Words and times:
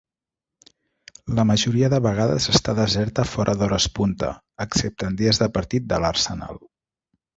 La 1.39 1.43
majoria 1.49 1.89
de 1.93 1.99
vegades 2.05 2.47
està 2.53 2.75
deserta 2.79 3.27
fora 3.33 3.55
d'hores 3.59 3.87
punta, 3.99 4.33
excepte 4.67 5.11
en 5.11 5.21
dies 5.21 5.41
de 5.45 5.51
partit 5.59 5.87
de 5.93 6.01
l'Arsenal. 6.07 6.65